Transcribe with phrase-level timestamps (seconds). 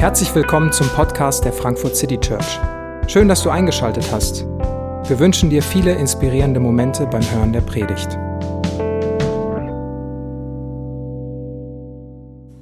[0.00, 2.58] Herzlich willkommen zum Podcast der Frankfurt City Church.
[3.06, 4.46] Schön, dass du eingeschaltet hast.
[5.06, 8.08] Wir wünschen dir viele inspirierende Momente beim Hören der Predigt.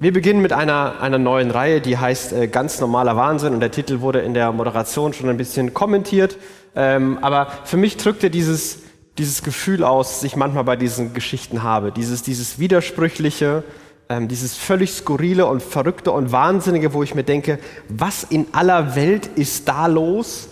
[0.00, 3.70] Wir beginnen mit einer, einer neuen Reihe, die heißt äh, Ganz normaler Wahnsinn und der
[3.70, 6.38] Titel wurde in der Moderation schon ein bisschen kommentiert.
[6.74, 8.80] Ähm, aber für mich drückt er dieses,
[9.16, 11.92] dieses Gefühl aus, das ich manchmal bei diesen Geschichten habe.
[11.92, 13.62] Dieses, dieses Widersprüchliche,
[14.08, 17.58] ähm, dieses völlig skurrile und verrückte und wahnsinnige, wo ich mir denke,
[17.88, 20.48] was in aller Welt ist da los?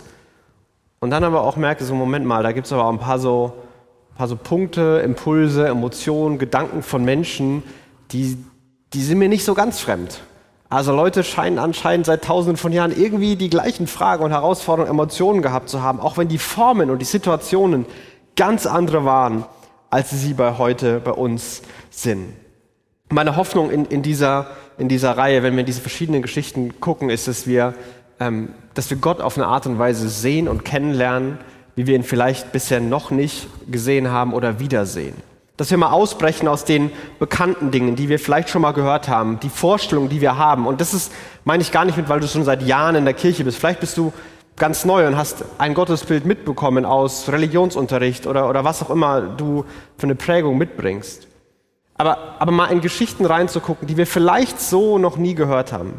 [0.99, 3.19] Und dann aber auch merke, so Moment mal, da gibt es aber auch ein paar
[3.19, 3.53] so,
[4.15, 7.63] paar so Punkte, Impulse, Emotionen, Gedanken von Menschen,
[8.11, 8.37] die,
[8.93, 10.21] die sind mir nicht so ganz fremd.
[10.69, 15.41] Also Leute scheinen anscheinend seit tausenden von Jahren irgendwie die gleichen Fragen und Herausforderungen, Emotionen
[15.41, 17.85] gehabt zu haben, auch wenn die Formen und die Situationen
[18.35, 19.45] ganz andere waren,
[19.89, 22.33] als sie bei heute bei uns sind.
[23.09, 24.47] Meine Hoffnung in, in, dieser,
[24.77, 27.73] in dieser Reihe, wenn wir in diese verschiedenen Geschichten gucken, ist, dass wir,
[28.19, 31.37] ähm, dass wir Gott auf eine Art und Weise sehen und kennenlernen,
[31.75, 35.15] wie wir ihn vielleicht bisher noch nicht gesehen haben oder wiedersehen.
[35.55, 39.39] Dass wir mal ausbrechen aus den bekannten Dingen, die wir vielleicht schon mal gehört haben,
[39.39, 40.67] die Vorstellungen, die wir haben.
[40.67, 41.11] Und das ist,
[41.45, 43.57] meine ich gar nicht mit, weil du schon seit Jahren in der Kirche bist.
[43.57, 44.11] Vielleicht bist du
[44.57, 49.63] ganz neu und hast ein Gottesbild mitbekommen aus Religionsunterricht oder, oder was auch immer du
[49.97, 51.27] für eine Prägung mitbringst.
[51.97, 55.93] Aber, aber mal in Geschichten reinzugucken, die wir vielleicht so noch nie gehört haben,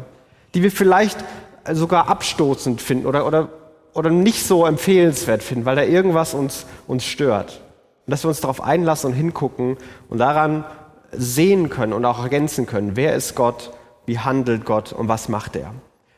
[0.53, 1.23] die wir vielleicht
[1.71, 3.49] sogar abstoßend finden oder, oder,
[3.93, 7.61] oder nicht so empfehlenswert finden, weil da irgendwas uns, uns stört.
[8.05, 9.77] Und dass wir uns darauf einlassen und hingucken
[10.09, 10.63] und daran
[11.11, 13.71] sehen können und auch ergänzen können, wer ist Gott,
[14.05, 15.73] wie handelt Gott und was macht er.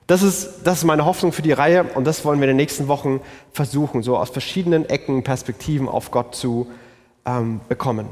[0.07, 2.57] Das ist, das ist meine Hoffnung für die Reihe und das wollen wir in den
[2.57, 6.67] nächsten Wochen versuchen, so aus verschiedenen Ecken Perspektiven auf Gott zu
[7.25, 8.07] ähm, bekommen.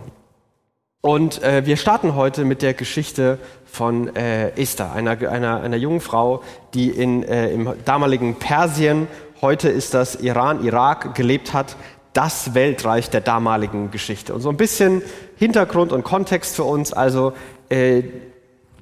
[1.01, 6.01] Und äh, wir starten heute mit der Geschichte von äh, Esther, einer, einer, einer jungen
[6.01, 9.07] Frau, die in, äh, im damaligen Persien,
[9.41, 11.77] heute ist das Iran, Irak, gelebt hat,
[12.11, 14.33] das Weltreich der damaligen Geschichte.
[14.33, 15.01] Und so ein bisschen
[15.37, 16.91] Hintergrund und Kontext für uns.
[16.91, 17.31] Also
[17.69, 18.03] äh,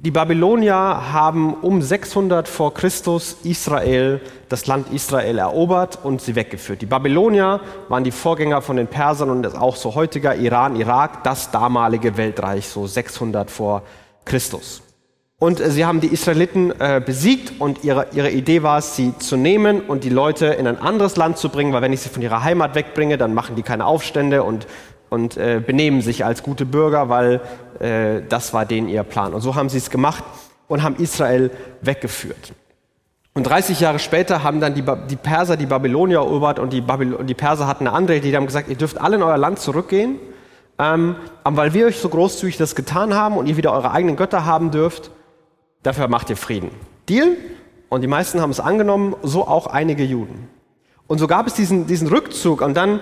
[0.02, 6.82] die Babylonier haben um 600 vor Christus Israel, das Land Israel erobert und sie weggeführt.
[6.82, 11.50] Die Babylonier waren die Vorgänger von den Persern und auch so heutiger Iran, Irak, das
[11.50, 13.82] damalige Weltreich, so 600 vor
[14.24, 14.84] Christus.
[15.40, 19.18] Und äh, sie haben die Israeliten äh, besiegt und ihre, ihre Idee war es, sie
[19.18, 22.10] zu nehmen und die Leute in ein anderes Land zu bringen, weil wenn ich sie
[22.10, 24.68] von ihrer Heimat wegbringe, dann machen die keine Aufstände und
[25.10, 27.42] und äh, benehmen sich als gute Bürger, weil
[27.80, 29.34] äh, das war denen ihr Plan.
[29.34, 30.24] Und so haben sie es gemacht
[30.68, 31.52] und haben Israel
[31.82, 32.54] weggeführt.
[33.34, 36.82] Und 30 Jahre später haben dann die, ba die Perser die Babylonier erobert und die,
[36.82, 38.32] Babyl die Perser hatten eine andere Idee.
[38.32, 40.16] Die haben gesagt, ihr dürft alle in euer Land zurückgehen,
[40.80, 44.16] ähm, aber weil wir euch so großzügig das getan haben und ihr wieder eure eigenen
[44.16, 45.12] Götter haben dürft,
[45.84, 46.72] dafür macht ihr Frieden.
[47.08, 47.38] Deal?
[47.90, 50.50] Und die meisten haben es angenommen, so auch einige Juden.
[51.08, 53.00] Und so gab es diesen, diesen Rückzug und dann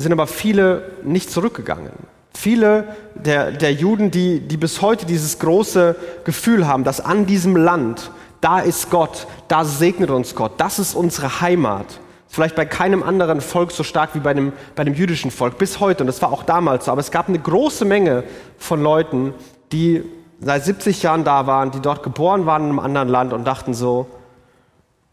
[0.00, 1.92] sind aber viele nicht zurückgegangen.
[2.34, 5.94] Viele der, der Juden, die, die bis heute dieses große
[6.24, 10.94] Gefühl haben, dass an diesem Land, da ist Gott, da segnet uns Gott, das ist
[10.94, 12.00] unsere Heimat.
[12.28, 15.80] Vielleicht bei keinem anderen Volk so stark wie bei dem, bei dem jüdischen Volk, bis
[15.80, 16.92] heute, und das war auch damals so.
[16.92, 18.24] Aber es gab eine große Menge
[18.56, 19.34] von Leuten,
[19.72, 20.02] die
[20.40, 23.74] seit 70 Jahren da waren, die dort geboren waren in einem anderen Land und dachten
[23.74, 24.06] so,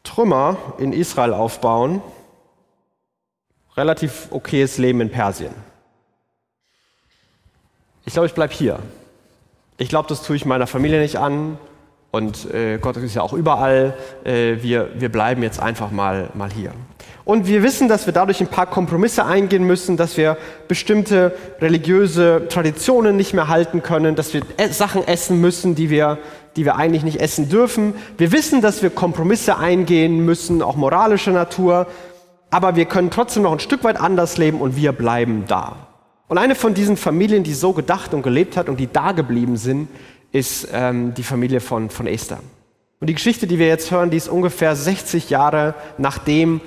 [0.03, 2.01] Trümmer in Israel aufbauen,
[3.77, 5.53] relativ okayes Leben in Persien.
[8.05, 8.79] Ich glaube, ich bleibe hier.
[9.77, 11.57] Ich glaube, das tue ich meiner Familie nicht an.
[12.09, 13.93] Und äh, Gott ist ja auch überall.
[14.23, 16.71] Äh, wir, wir bleiben jetzt einfach mal, mal hier.
[17.25, 20.37] Und wir wissen, dass wir dadurch ein paar Kompromisse eingehen müssen, dass wir
[20.69, 26.19] bestimmte religiöse Traditionen nicht mehr halten können, dass wir Sachen essen müssen, die wir,
[26.55, 27.93] die wir eigentlich nicht essen dürfen.
[28.17, 31.87] Wir wissen, dass wir Kompromisse eingehen müssen, auch moralischer Natur
[32.49, 35.75] aber wir können trotzdem noch ein Stück weit anders leben und wir bleiben da.
[36.27, 39.57] Und eine von diesen Familien, die so gedacht und gelebt hat und die da geblieben
[39.57, 39.87] sind,
[40.31, 42.39] ist ähm, die Familie von, von Esther.
[42.99, 46.61] Und die Geschichte, die wir jetzt hören, die ist ungefähr 60 Jahre nachdem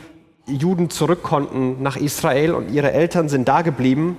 [0.46, 4.16] Juden zurück konnten nach Israel und ihre Eltern sind da geblieben.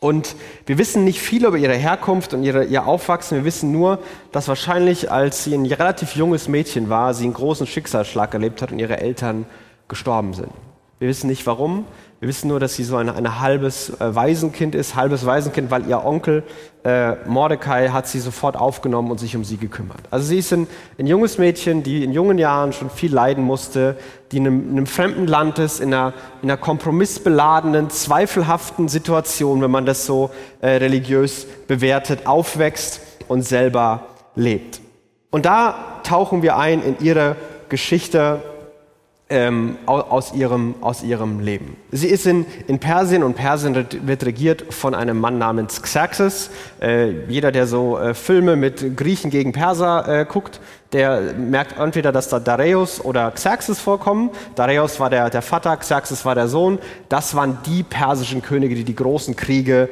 [0.00, 0.34] Und
[0.66, 3.38] wir wissen nicht viel über ihre Herkunft und ihre, ihr Aufwachsen.
[3.38, 4.00] Wir wissen nur,
[4.32, 8.72] dass wahrscheinlich, als sie ein relativ junges Mädchen war, sie einen großen Schicksalsschlag erlebt hat
[8.72, 9.46] und ihre Eltern
[9.88, 10.50] gestorben sind.
[11.02, 11.84] Wir wissen nicht warum.
[12.20, 15.88] Wir wissen nur, dass sie so ein eine halbes äh, Waisenkind ist, halbes Waisenkind, weil
[15.88, 16.44] ihr Onkel
[16.84, 19.98] äh, Mordecai hat sie sofort aufgenommen und sich um sie gekümmert.
[20.12, 20.68] Also sie ist ein,
[21.00, 23.96] ein junges Mädchen, die in jungen Jahren schon viel leiden musste,
[24.30, 29.60] die in einem, in einem fremden Land ist, in einer, in einer kompromissbeladenen, zweifelhaften Situation,
[29.60, 34.06] wenn man das so äh, religiös bewertet, aufwächst und selber
[34.36, 34.80] lebt.
[35.32, 37.34] Und da tauchen wir ein in ihre
[37.68, 38.40] Geschichte
[39.32, 41.78] ähm, aus, ihrem, aus ihrem Leben.
[41.90, 46.50] Sie ist in, in Persien und Persien wird regiert von einem Mann namens Xerxes.
[46.82, 50.60] Äh, jeder, der so äh, Filme mit Griechen gegen Perser äh, guckt,
[50.92, 54.30] der merkt entweder, dass da Dareios oder Xerxes vorkommen.
[54.54, 56.78] Dareios war der, der Vater, Xerxes war der Sohn.
[57.08, 59.88] Das waren die persischen Könige, die die großen Kriege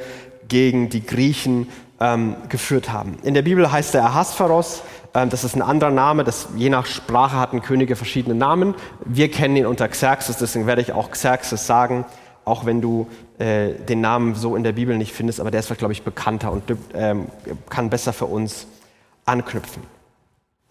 [0.48, 3.16] gegen die Griechen ähm, geführt haben.
[3.22, 4.82] In der Bibel heißt er Ahasveros.
[5.14, 6.24] Ähm, das ist ein anderer Name.
[6.24, 8.74] Das, je nach Sprache hatten Könige verschiedene Namen.
[9.04, 12.04] Wir kennen ihn unter Xerxes, deswegen werde ich auch Xerxes sagen,
[12.44, 13.08] auch wenn du
[13.38, 15.40] äh, den Namen so in der Bibel nicht findest.
[15.40, 16.64] Aber der ist, glaube ich, bekannter und
[16.94, 17.26] ähm,
[17.68, 18.66] kann besser für uns
[19.24, 19.82] anknüpfen.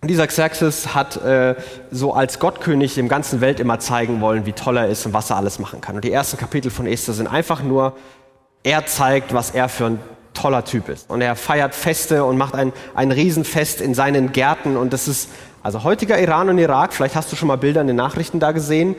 [0.02, 1.56] Und dieser Xerxes hat äh,
[1.92, 5.30] so als Gottkönig dem ganzen Welt immer zeigen wollen, wie toll er ist und was
[5.30, 5.98] er alles machen kann.
[5.98, 7.98] Und die ersten Kapitel von Esther sind einfach nur,
[8.64, 10.00] er zeigt, was er für ein
[10.34, 11.10] toller Typ ist.
[11.10, 14.78] Und er feiert Feste und macht ein, ein Riesenfest in seinen Gärten.
[14.78, 15.30] Und das ist,
[15.64, 18.52] also heutiger Iran und Irak, vielleicht hast du schon mal Bilder in den Nachrichten da
[18.52, 18.96] gesehen,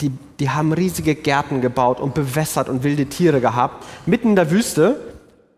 [0.00, 4.50] die, die haben riesige Gärten gebaut und bewässert und wilde Tiere gehabt, mitten in der
[4.50, 5.00] Wüste,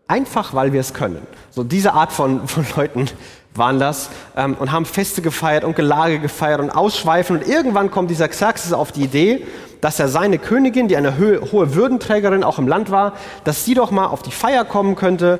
[0.07, 1.25] einfach weil wir es können.
[1.49, 3.07] So diese Art von, von Leuten
[3.55, 7.37] waren das ähm, und haben Feste gefeiert und Gelage gefeiert und Ausschweifen.
[7.37, 9.45] Und irgendwann kommt dieser Xerxes auf die Idee,
[9.85, 13.91] dass er seine Königin, die eine hohe Würdenträgerin auch im Land war, dass sie doch
[13.91, 15.39] mal auf die Feier kommen könnte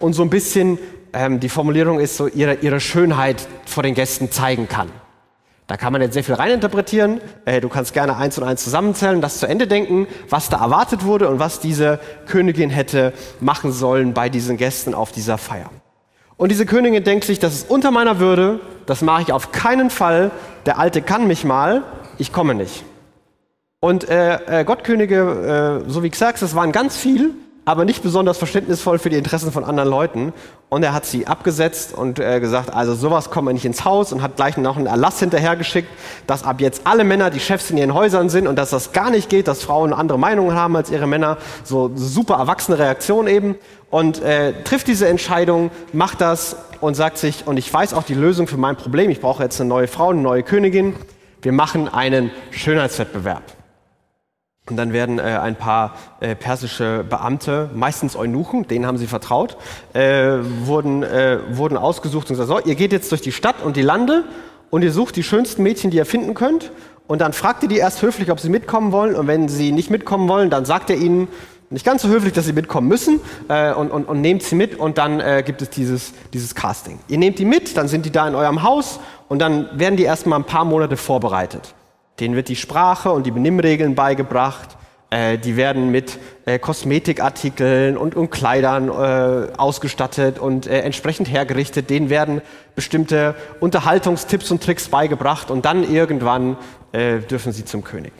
[0.00, 0.80] und so ein bisschen,
[1.12, 4.90] ähm, die Formulierung ist so, ihre, ihre Schönheit vor den Gästen zeigen kann.
[5.68, 7.20] Da kann man jetzt sehr viel reininterpretieren.
[7.44, 11.04] Äh, du kannst gerne eins und eins zusammenzählen, das zu Ende denken, was da erwartet
[11.04, 15.70] wurde und was diese Königin hätte machen sollen bei diesen Gästen auf dieser Feier.
[16.36, 19.88] Und diese Königin denkt sich, das ist unter meiner Würde, das mache ich auf keinen
[19.88, 20.32] Fall.
[20.66, 21.84] Der Alte kann mich mal,
[22.18, 22.84] ich komme nicht.
[23.84, 27.32] Und äh, äh, Gottkönige, äh, so wie Xerxes, waren ganz viel,
[27.66, 30.32] aber nicht besonders verständnisvoll für die Interessen von anderen Leuten.
[30.70, 34.22] Und er hat sie abgesetzt und äh, gesagt, also sowas kommt nicht ins Haus und
[34.22, 35.90] hat gleich noch einen Erlass hinterhergeschickt,
[36.26, 39.10] dass ab jetzt alle Männer die Chefs in ihren Häusern sind und dass das gar
[39.10, 41.36] nicht geht, dass Frauen andere Meinungen haben als ihre Männer.
[41.62, 43.54] So super erwachsene Reaktion eben.
[43.90, 48.14] Und äh, trifft diese Entscheidung, macht das und sagt sich, und ich weiß auch die
[48.14, 50.96] Lösung für mein Problem, ich brauche jetzt eine neue Frau, eine neue Königin.
[51.42, 53.42] Wir machen einen Schönheitswettbewerb.
[54.70, 59.58] Und dann werden äh, ein paar äh, persische Beamte, meistens Eunuchen, denen haben sie vertraut,
[59.92, 63.76] äh, wurden, äh, wurden ausgesucht und gesagt, so, ihr geht jetzt durch die Stadt und
[63.76, 64.24] die Lande
[64.70, 66.72] und ihr sucht die schönsten Mädchen, die ihr finden könnt.
[67.06, 69.14] Und dann fragt ihr die erst höflich, ob sie mitkommen wollen.
[69.16, 71.28] Und wenn sie nicht mitkommen wollen, dann sagt ihr ihnen,
[71.68, 74.76] nicht ganz so höflich, dass sie mitkommen müssen äh, und, und, und nehmt sie mit
[74.78, 77.00] und dann äh, gibt es dieses, dieses Casting.
[77.08, 80.04] Ihr nehmt die mit, dann sind die da in eurem Haus und dann werden die
[80.04, 81.74] erstmal ein paar Monate vorbereitet.
[82.20, 84.76] Denen wird die Sprache und die Benimmregeln beigebracht.
[85.10, 91.90] Äh, die werden mit äh, Kosmetikartikeln und, und Kleidern äh, ausgestattet und äh, entsprechend hergerichtet.
[91.90, 92.40] Denen werden
[92.74, 96.56] bestimmte Unterhaltungstipps und Tricks beigebracht und dann irgendwann
[96.92, 98.12] äh, dürfen sie zum König.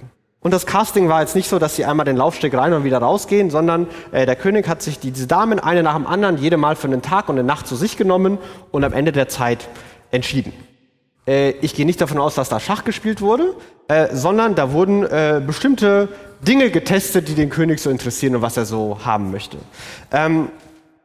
[0.44, 2.98] Und das Casting war jetzt nicht so, dass sie einmal den Laufsteg rein und wieder
[2.98, 6.76] rausgehen, sondern äh, der König hat sich diese Damen eine nach dem anderen jede Mal
[6.76, 8.36] für einen Tag und eine Nacht zu sich genommen
[8.70, 9.66] und am Ende der Zeit
[10.10, 10.52] entschieden.
[11.26, 13.54] Äh, ich gehe nicht davon aus, dass da Schach gespielt wurde,
[13.88, 16.08] äh, sondern da wurden äh, bestimmte
[16.42, 19.58] Dinge getestet, die den König so interessieren und was er so haben möchte.
[20.12, 20.48] Ähm,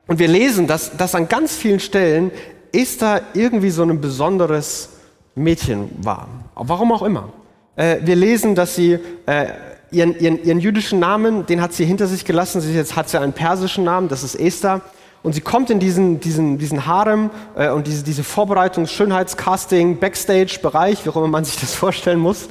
[0.07, 2.31] und wir lesen, dass, dass an ganz vielen Stellen
[2.71, 4.89] Esther irgendwie so ein besonderes
[5.35, 6.27] Mädchen war.
[6.55, 7.29] Warum auch immer.
[7.75, 9.47] Äh, wir lesen, dass sie äh,
[9.91, 12.61] ihren, ihren, ihren, jüdischen Namen, den hat sie hinter sich gelassen.
[12.61, 14.81] Sie jetzt hat sie einen persischen Namen, das ist Esther.
[15.21, 21.05] Und sie kommt in diesen, diesen, diesen Harem äh, und diese, diese Vorbereitungs-, Schönheitscasting, Backstage-Bereich,
[21.05, 22.47] wie auch immer man sich das vorstellen muss.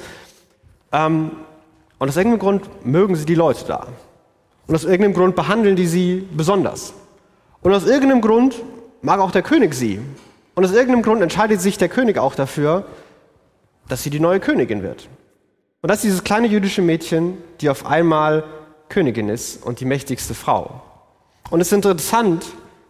[0.92, 1.30] Ähm,
[1.98, 3.86] und aus irgendeinem Grund mögen sie die Leute da.
[4.66, 6.92] Und aus irgendeinem Grund behandeln die sie besonders.
[7.62, 8.62] Und aus irgendeinem Grund
[9.00, 10.00] mag auch der König sie.
[10.54, 12.84] Und aus irgendeinem Grund entscheidet sich der König auch dafür,
[13.88, 15.08] dass sie die neue Königin wird.
[15.80, 18.44] Und das ist dieses kleine jüdische Mädchen, die auf einmal
[18.88, 20.82] Königin ist und die mächtigste Frau.
[21.50, 22.44] Und es ist interessant,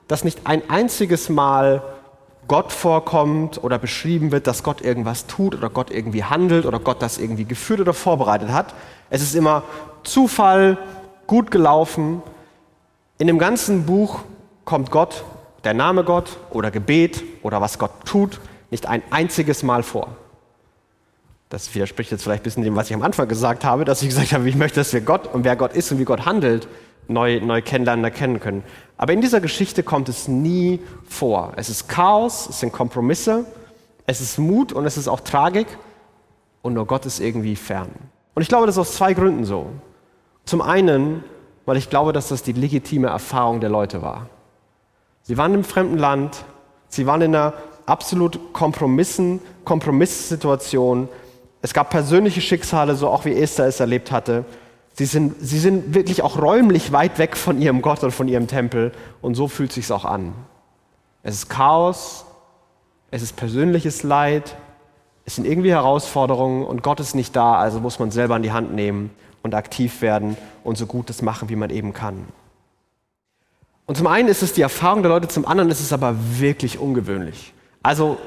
[0.09, 1.83] dass nicht ein einziges Mal
[2.49, 7.03] Gott vorkommt oder beschrieben wird, dass Gott irgendwas tut oder Gott irgendwie handelt oder Gott
[7.03, 8.75] das irgendwie geführt oder vorbereitet hat.
[9.11, 9.63] Es ist immer
[10.03, 10.79] Zufall,
[11.27, 12.23] gut gelaufen.
[13.19, 14.21] In dem ganzen Buch
[14.65, 15.25] kommt Gott,
[15.65, 20.09] der Name Gott oder Gebet oder was Gott tut, nicht ein einziges Mal vor.
[21.49, 24.09] Das widerspricht jetzt vielleicht ein bisschen dem, was ich am Anfang gesagt habe, dass ich
[24.09, 26.69] gesagt habe, ich möchte, dass wir Gott und wer Gott ist und wie Gott handelt,
[27.07, 28.63] neu, neu kennenlernen, erkennen können.
[28.99, 31.53] Aber in dieser Geschichte kommt es nie vor.
[31.57, 33.47] Es ist Chaos, es sind Kompromisse,
[34.07, 35.67] es ist Mut und es ist auch Tragik
[36.61, 37.89] und nur Gott ist irgendwie fern.
[38.35, 39.71] Und ich glaube, das ist aus zwei Gründen so.
[40.45, 41.25] Zum einen,
[41.65, 44.29] weil ich glaube, dass das die legitime Erfahrung der Leute war.
[45.23, 46.45] Sie waren im fremden Land,
[46.89, 47.55] sie waren in einer
[47.87, 51.09] absolut Kompromissen, Kompromisssituationen.
[51.61, 54.45] Es gab persönliche Schicksale, so auch wie Esther es erlebt hatte.
[54.95, 58.47] Sie sind, sie sind wirklich auch räumlich weit weg von ihrem Gott und von ihrem
[58.47, 58.93] Tempel.
[59.21, 60.33] Und so fühlt sich auch an.
[61.23, 62.25] Es ist Chaos,
[63.11, 64.57] es ist persönliches Leid,
[65.25, 68.53] es sind irgendwie Herausforderungen und Gott ist nicht da, also muss man selber in die
[68.53, 69.11] Hand nehmen
[69.43, 72.27] und aktiv werden und so gut das machen, wie man eben kann.
[73.87, 76.79] Und zum einen ist es die Erfahrung der Leute, zum anderen ist es aber wirklich
[76.79, 77.53] ungewöhnlich.
[77.83, 78.19] Also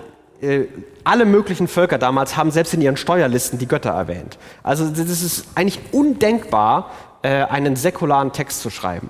[1.03, 4.38] alle möglichen Völker damals haben selbst in ihren Steuerlisten die Götter erwähnt.
[4.63, 9.10] Also das ist eigentlich undenkbar, äh, einen säkularen Text zu schreiben.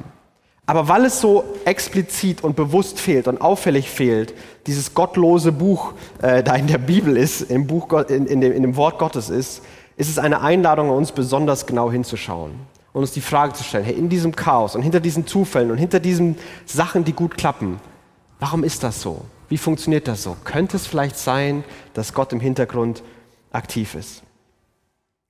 [0.65, 4.33] Aber weil es so explizit und bewusst fehlt und auffällig fehlt,
[4.67, 8.61] dieses gottlose Buch äh, da in der Bibel ist, im, Buch, in, in, dem, in
[8.61, 9.63] dem Wort Gottes ist,
[9.97, 12.53] ist es eine Einladung an uns besonders genau hinzuschauen
[12.93, 15.77] und uns die Frage zu stellen, hey, in diesem Chaos und hinter diesen Zufällen und
[15.77, 17.79] hinter diesen Sachen, die gut klappen,
[18.39, 19.21] warum ist das so?
[19.51, 20.37] Wie funktioniert das so?
[20.45, 23.03] Könnte es vielleicht sein, dass Gott im Hintergrund
[23.51, 24.23] aktiv ist?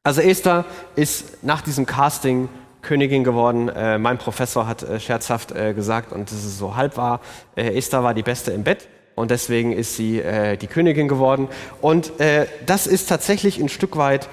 [0.03, 2.47] Also Esther ist nach diesem Casting
[2.83, 3.67] Königin geworden.
[3.69, 7.19] Äh, mein Professor hat äh, scherzhaft äh, gesagt, und das ist so halb wahr,
[7.55, 11.47] äh, Esther war die Beste im Bett und deswegen ist sie äh, die Königin geworden.
[11.81, 14.29] Und äh, das ist tatsächlich ein Stück weit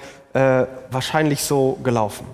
[0.91, 2.27] wahrscheinlich so gelaufen.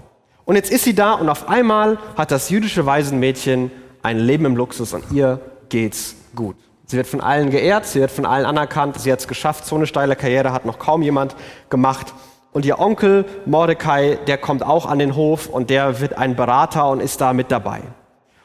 [0.44, 3.72] Und jetzt ist sie da und auf einmal hat das jüdische Waisenmädchen
[4.04, 6.58] ein Leben im Luxus und ihr geht's gut.
[6.88, 9.76] Sie wird von allen geehrt, sie wird von allen anerkannt, sie hat es geschafft, so
[9.76, 11.36] eine steile Karriere hat noch kaum jemand
[11.70, 12.14] gemacht.
[12.52, 16.88] Und ihr Onkel Mordecai, der kommt auch an den Hof und der wird ein Berater
[16.90, 17.82] und ist da mit dabei.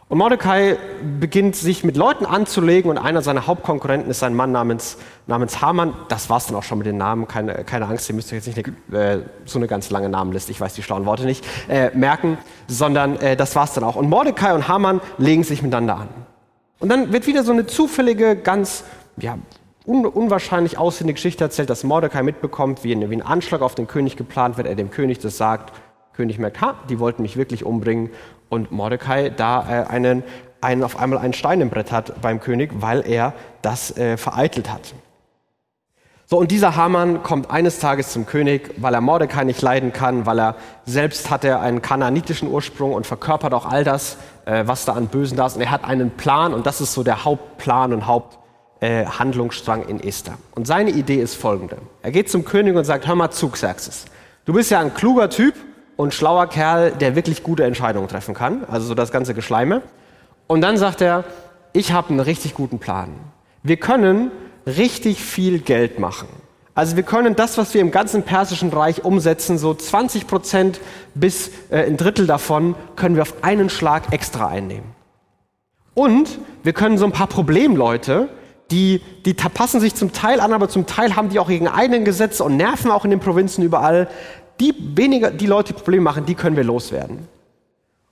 [0.09, 0.76] Und Mordecai
[1.20, 4.97] beginnt sich mit Leuten anzulegen und einer seiner Hauptkonkurrenten ist ein Mann namens,
[5.28, 5.94] namens Haman.
[6.09, 7.28] Das war's dann auch schon mit den Namen.
[7.28, 10.50] Keine, keine Angst, ihr müsst euch jetzt nicht eine, äh, so eine ganz lange Namenliste,
[10.50, 13.94] ich weiß die schlauen Worte nicht, äh, merken, sondern äh, das war's dann auch.
[13.94, 16.09] Und Mordecai und Haman legen sich miteinander an.
[16.80, 18.84] Und dann wird wieder so eine zufällige, ganz
[19.18, 19.38] ja,
[19.87, 23.87] un unwahrscheinlich aussehende Geschichte erzählt, dass Mordecai mitbekommt, wie ein, wie ein Anschlag auf den
[23.87, 25.72] König geplant wird, er dem König das sagt.
[26.14, 28.10] König merkt, ha, die wollten mich wirklich umbringen.
[28.49, 30.25] Und Mordecai da äh, einen,
[30.60, 34.72] einen, auf einmal einen Stein im Brett hat beim König, weil er das äh, vereitelt
[34.72, 34.94] hat.
[36.32, 40.26] So, und dieser Haman kommt eines Tages zum König, weil er Mordecai nicht leiden kann,
[40.26, 40.54] weil er
[40.87, 45.08] selbst hat er einen kananitischen Ursprung und verkörpert auch all das, äh, was da an
[45.08, 45.56] Bösen da ist.
[45.56, 48.38] Und er hat einen Plan und das ist so der Hauptplan und Haupt,
[48.80, 49.04] äh,
[49.88, 50.34] in Esther.
[50.54, 51.78] Und seine Idee ist folgende.
[52.00, 54.04] Er geht zum König und sagt, hör mal zu, Xerxes.
[54.44, 55.56] Du bist ja ein kluger Typ
[55.96, 58.64] und schlauer Kerl, der wirklich gute Entscheidungen treffen kann.
[58.70, 59.82] Also so das ganze Geschleime.
[60.46, 61.25] Und dann sagt er,
[61.72, 63.14] ich habe einen richtig guten Plan.
[63.64, 64.30] Wir können
[64.67, 66.29] richtig viel Geld machen.
[66.75, 70.81] Also wir können das, was wir im ganzen Persischen Reich umsetzen, so 20 Prozent
[71.14, 74.95] bis äh, ein Drittel davon, können wir auf einen Schlag extra einnehmen.
[75.95, 78.29] Und wir können so ein paar Problemleute,
[78.71, 82.05] die, die passen sich zum Teil an, aber zum Teil haben die auch ihre eigenen
[82.05, 84.09] Gesetze und nerven auch in den Provinzen überall.
[84.61, 87.26] Die weniger, die Leute, die Probleme machen, die können wir loswerden.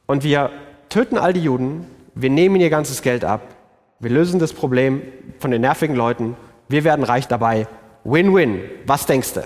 [0.06, 0.50] Und wir
[0.88, 3.42] töten all die Juden, wir nehmen ihr ganzes Geld ab,
[4.00, 5.02] wir lösen das Problem
[5.38, 6.36] von den nervigen Leuten,
[6.68, 7.66] wir werden reich dabei.
[8.04, 8.60] Win-win.
[8.86, 9.44] Was denkst du?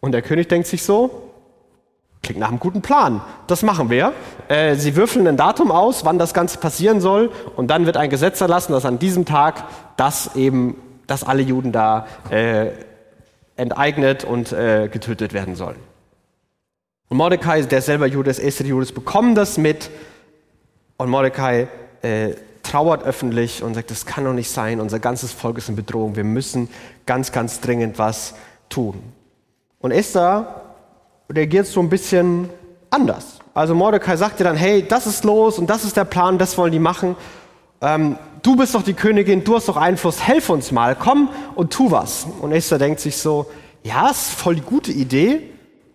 [0.00, 1.32] Und der König denkt sich so,
[2.22, 3.20] Klingt nach einem guten Plan.
[3.48, 4.12] Das machen wir.
[4.46, 8.10] Äh, sie würfeln ein Datum aus, wann das Ganze passieren soll, und dann wird ein
[8.10, 9.64] Gesetz erlassen, dass an diesem Tag
[9.96, 10.76] das eben,
[11.08, 12.68] dass alle Juden da äh,
[13.56, 15.78] enteignet und äh, getötet werden sollen.
[17.08, 19.90] Und Mordecai, der selber Jude ist, Esther Judas, bekommen das mit,
[20.98, 21.66] und Mordecai
[22.02, 25.76] äh, trauert öffentlich und sagt, das kann doch nicht sein, unser ganzes Volk ist in
[25.76, 26.68] Bedrohung, wir müssen
[27.06, 28.34] ganz, ganz dringend was
[28.68, 29.02] tun.
[29.80, 30.62] Und Esther
[31.30, 32.48] reagiert so ein bisschen
[32.90, 33.38] anders.
[33.54, 36.56] Also Mordecai sagt dir dann, hey, das ist los und das ist der Plan, das
[36.56, 37.16] wollen die machen.
[37.80, 41.72] Ähm, du bist doch die Königin, du hast doch Einfluss, helf uns mal, komm und
[41.72, 42.26] tu was.
[42.40, 43.46] Und Esther denkt sich so,
[43.82, 45.51] ja, ist voll die gute Idee,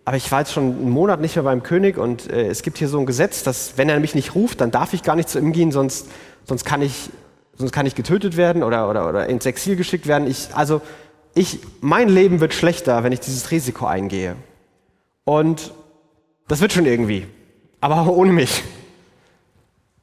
[0.07, 2.77] aber ich war jetzt schon einen Monat nicht mehr beim König und äh, es gibt
[2.77, 5.27] hier so ein Gesetz, dass wenn er mich nicht ruft, dann darf ich gar nicht
[5.27, 6.07] zu ihm gehen, sonst,
[6.45, 7.09] sonst, kann, ich,
[7.57, 10.25] sonst kann ich getötet werden oder, oder, oder ins Exil geschickt werden.
[10.25, 10.79] Ich, also
[11.33, 14.37] ich, mein Leben wird schlechter, wenn ich dieses Risiko eingehe.
[15.25, 15.73] Und
[16.47, 17.27] das wird schon irgendwie,
[17.81, 18.63] aber ohne mich.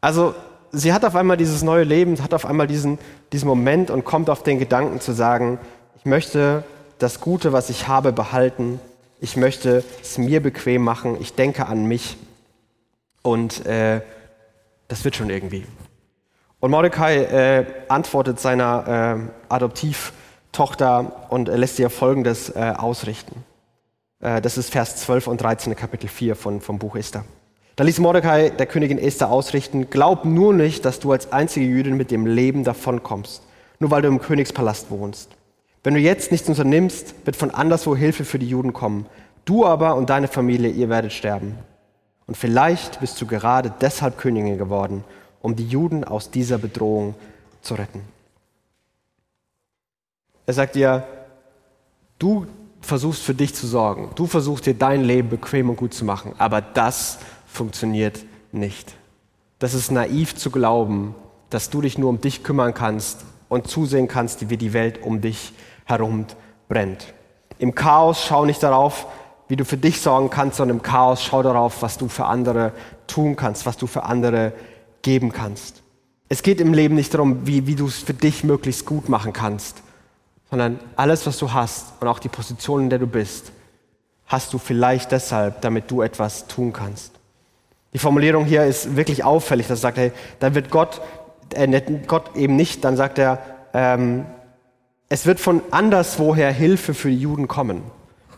[0.03, 0.35] Also
[0.71, 2.99] sie hat auf einmal dieses neue Leben, hat auf einmal diesen,
[3.33, 5.59] diesen Moment und kommt auf den Gedanken zu sagen,
[5.97, 6.63] ich möchte
[6.99, 8.81] das Gute, was ich habe, behalten.
[9.25, 11.17] Ich möchte es mir bequem machen.
[11.19, 12.19] Ich denke an mich.
[13.23, 14.03] Und äh,
[14.87, 15.65] das wird schon irgendwie.
[16.61, 23.45] Und Mordecai äh, antwortet seiner äh, Adoptivtochter und lässt ihr Folgendes äh, ausrichten.
[24.21, 27.25] Äh, das ist Vers 12 und 13, Kapitel 4 von, vom Buch Esther.
[27.77, 31.97] Da ließ Mordecai der Königin Esther ausrichten, glaub nur nicht, dass du als einzige Jüdin
[31.97, 33.43] mit dem Leben davonkommst.
[33.79, 35.31] nur weil du im Königspalast wohnst.
[35.85, 39.05] Wenn du jetzt nichts unternimmst, wird von anderswo Hilfe für die Juden kommen.
[39.45, 41.59] Du aber und deine Familie, ihr werdet sterben.
[42.27, 45.05] Und vielleicht bist du gerade deshalb Königin geworden,
[45.43, 47.15] um die Juden aus dieser Bedrohung
[47.61, 48.01] zu retten.
[50.47, 51.07] Er sagt dir,
[52.19, 52.47] du
[52.81, 56.35] versuchst für dich zu sorgen, du versuchst dir dein Leben bequem und gut zu machen,
[56.39, 58.95] aber das funktioniert nicht.
[59.59, 61.15] Das ist naiv zu glauben,
[61.51, 65.21] dass du dich nur um dich kümmern kannst und zusehen kannst, wie die Welt um
[65.21, 65.53] dich
[65.85, 66.27] herum
[66.69, 67.15] brennt.
[67.59, 69.07] Im Chaos schau nicht darauf,
[69.49, 72.73] wie du für dich sorgen kannst, sondern im Chaos schau darauf, was du für andere
[73.07, 74.53] tun kannst, was du für andere
[75.03, 75.83] geben kannst.
[76.29, 79.33] Es geht im Leben nicht darum, wie, wie du es für dich möglichst gut machen
[79.33, 79.83] kannst,
[80.51, 83.53] sondern alles, was du hast und auch die Position, in der du bist,
[84.27, 87.13] hast du vielleicht deshalb, damit du etwas tun kannst.
[87.93, 91.01] Die Formulierung hier ist wirklich auffällig, dass er sagt, hey, da wird Gott,
[91.51, 93.39] äh, Gott eben nicht, dann sagt er,
[93.73, 94.27] ähm,
[95.15, 97.85] es wird von anderswoher Hilfe für die Juden kommen.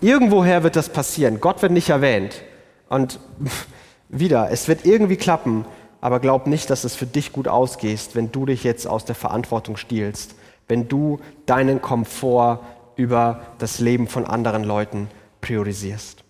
[0.03, 1.41] Irgendwoher wird das passieren.
[1.41, 2.43] Gott wird nicht erwähnt.
[2.91, 3.19] Und
[4.11, 5.65] wieder, es wird irgendwie klappen,
[6.03, 9.15] aber glaub nicht, dass es für dich gut ausgeht, wenn du dich jetzt aus der
[9.15, 10.35] Verantwortung stiehlst,
[10.69, 12.61] wenn du deinen Komfort
[12.95, 15.09] über das Leben von anderen Leuten
[15.41, 16.25] priorisierst.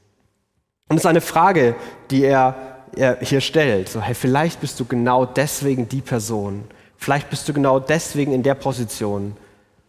[0.88, 1.74] Und es ist eine Frage,
[2.12, 3.88] die er, er hier stellt.
[3.88, 6.68] So, hey, vielleicht bist du genau deswegen die Person.
[6.96, 9.36] Vielleicht bist du genau deswegen in der Position,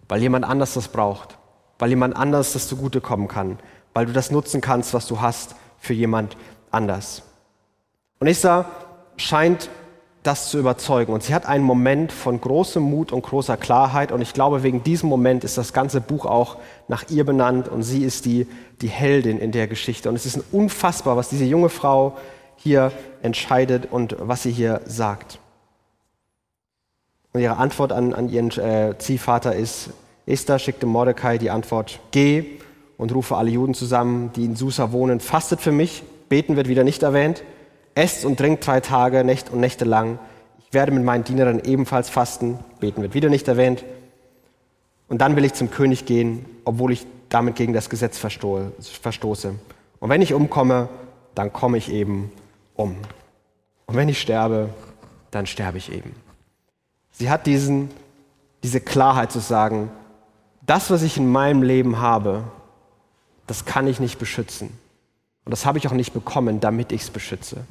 [0.08, 1.38] weil jemand anders das braucht,
[1.80, 3.60] weil jemand anders das zugutekommen kann,
[3.94, 6.38] weil du das nutzen kannst, was du hast, für jemand
[6.72, 7.24] anders.
[8.20, 8.66] Und Esther
[9.18, 9.70] scheint
[10.28, 11.14] das zu überzeugen.
[11.14, 14.12] Und sie hat einen Moment von großem Mut und großer Klarheit.
[14.12, 17.70] Und ich glaube, wegen diesem Moment ist das ganze Buch auch nach ihr benannt.
[17.70, 18.48] Und sie ist die,
[18.82, 20.10] die Heldin in der Geschichte.
[20.10, 22.18] Und es ist unfassbar, was diese junge Frau
[22.58, 25.40] hier entscheidet und was sie hier sagt.
[27.34, 29.90] Und ihre Antwort an, an ihren äh, Ziehvater ist,
[30.26, 32.60] Esther schickte Mordecai die Antwort, geh
[32.98, 36.84] und rufe alle Juden zusammen, die in Susa wohnen, fastet für mich, beten wird wieder
[36.84, 37.44] nicht erwähnt,
[37.96, 40.20] esst und trinkt drei Tage, Nächte und Nächte lang.
[40.60, 43.86] Ich werde mit meinen Dienerinnen ebenfalls fasten, beten wird wieder nicht erwähnt.
[45.08, 49.56] Und dann will ich zum König gehen, obwohl ich damit gegen das Gesetz verstoße.
[50.00, 50.90] Und wenn ich umkomme,
[51.36, 52.32] dann komme ich eben
[52.76, 52.98] um.
[53.86, 54.70] Und wenn ich sterbe,
[55.32, 56.27] dann sterbe ich eben.
[57.18, 57.90] Sie hat diesen,
[58.62, 59.90] diese Klarheit zu sagen,
[60.68, 62.44] das, was ich in meinem Leben habe,
[63.48, 64.70] das kann ich nicht beschützen.
[65.44, 67.66] Und das habe ich auch nicht bekommen, damit ich es beschütze.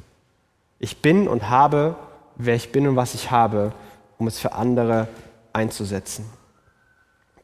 [0.79, 1.95] Ich bin und habe,
[2.35, 3.71] wer ich bin und was ich habe,
[4.17, 5.07] um es für andere
[5.53, 6.25] einzusetzen.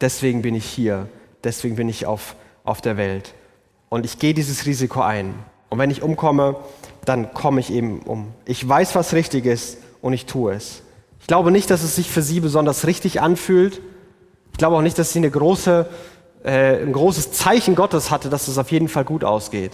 [0.02, 1.08] Deswegen bin ich hier,
[1.42, 2.36] deswegen bin ich auf,
[2.66, 3.34] auf der Welt.
[3.88, 5.34] Und ich gehe dieses Risiko ein.
[5.70, 6.58] Und wenn ich umkomme,
[7.06, 8.34] dann komme ich eben um.
[8.44, 10.83] Ich weiß, was richtig ist und ich tue es.
[11.24, 13.80] Ich glaube nicht, dass es sich für sie besonders richtig anfühlt.
[14.52, 15.88] Ich glaube auch nicht, dass sie eine große,
[16.44, 19.72] äh, ein großes Zeichen Gottes hatte, dass es auf jeden Fall gut ausgeht.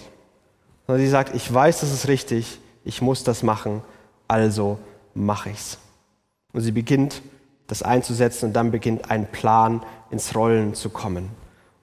[0.85, 3.81] Sondern sie sagt, ich weiß, das ist richtig, ich muss das machen,
[4.27, 4.77] also
[5.15, 5.79] mache ich's.
[6.53, 7.23] Und sie beginnt,
[7.65, 9.81] das einzusetzen und dann beginnt ein Plan
[10.11, 11.31] ins Rollen zu kommen.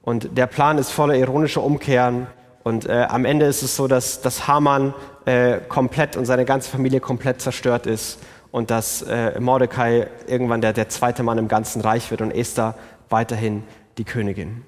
[0.02, 2.28] Und der Plan ist voller ironischer Umkehren.
[2.62, 6.70] Und äh, am Ende ist es so, dass, dass Haman äh, komplett und seine ganze
[6.70, 8.20] Familie komplett zerstört ist
[8.56, 12.74] und dass äh, Mordecai irgendwann der, der zweite Mann im ganzen Reich wird und Esther
[13.10, 13.62] weiterhin
[13.98, 14.64] die Königin.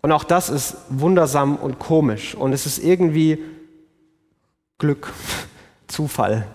[0.00, 3.42] Und auch das ist wundersam und komisch und es ist irgendwie
[4.78, 5.12] Glück,
[5.88, 6.46] Zufall,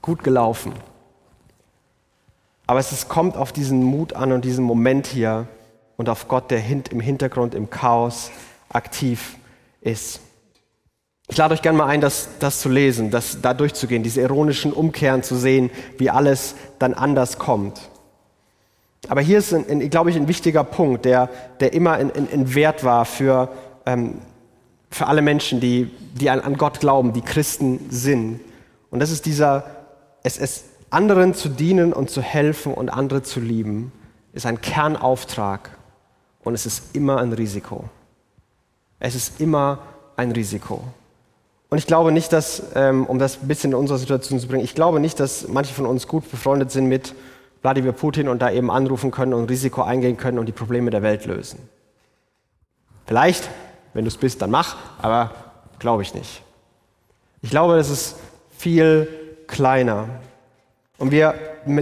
[0.00, 0.72] gut gelaufen.
[2.66, 5.46] Aber es ist, kommt auf diesen Mut an und diesen Moment hier
[5.98, 8.30] und auf Gott, der im Hintergrund, im Chaos
[8.70, 9.36] aktiv
[9.82, 10.22] ist.
[11.28, 14.72] Ich lade euch gerne mal ein, das, das zu lesen, das, da durchzugehen, diese ironischen
[14.72, 17.90] Umkehren zu sehen, wie alles dann anders kommt.
[19.08, 21.28] Aber hier ist, ein, glaube ich, ein wichtiger Punkt, der,
[21.60, 23.50] der immer ein, ein Wert war für,
[23.86, 24.20] ähm,
[24.90, 28.40] für alle Menschen, die, die an, an Gott glauben, die Christen sind.
[28.90, 29.64] Und das ist dieser,
[30.22, 33.92] es, es anderen zu dienen und zu helfen und andere zu lieben,
[34.32, 35.70] ist ein Kernauftrag
[36.42, 37.84] und es ist immer ein Risiko.
[38.98, 39.80] Es ist immer
[40.16, 40.82] ein Risiko.
[41.70, 44.64] Und ich glaube nicht, dass, ähm, um das ein bisschen in unsere Situation zu bringen,
[44.64, 47.14] ich glaube nicht, dass manche von uns gut befreundet sind mit
[47.60, 51.02] Wladimir Putin und da eben anrufen können und Risiko eingehen können und die Probleme der
[51.02, 51.58] Welt lösen.
[53.06, 53.48] Vielleicht,
[53.92, 55.30] wenn du es bist, dann mach, aber
[55.78, 56.42] glaube ich nicht.
[57.42, 58.16] Ich glaube, das ist
[58.56, 59.08] viel
[59.46, 60.08] kleiner.
[60.98, 61.34] Und wir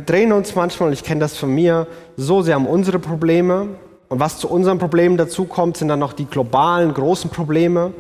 [0.05, 3.69] drehen uns manchmal, und ich kenne das von mir, so sehr um unsere Probleme.
[4.09, 7.93] Und was zu unseren Problemen dazukommt, sind dann noch die globalen, großen Probleme